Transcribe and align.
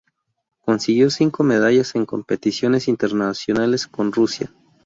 Consiguió 0.65 1.11
cinco 1.11 1.43
medallas 1.43 1.93
en 1.93 2.07
competiciones 2.07 2.87
internacionales 2.87 3.85
con 3.85 4.11
Rusia. 4.11 4.51